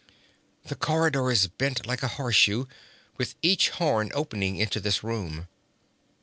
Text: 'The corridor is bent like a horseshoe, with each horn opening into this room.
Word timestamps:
'The 0.65 0.73
corridor 0.73 1.29
is 1.31 1.45
bent 1.45 1.85
like 1.85 2.01
a 2.01 2.07
horseshoe, 2.07 2.65
with 3.17 3.35
each 3.43 3.69
horn 3.69 4.09
opening 4.15 4.55
into 4.55 4.79
this 4.79 5.03
room. 5.03 5.47